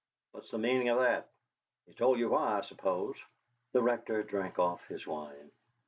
[0.31, 1.29] What's the meaning of that?
[1.85, 3.17] He told you why, I suppose?"
[3.71, 5.51] The Rector drank off his wine.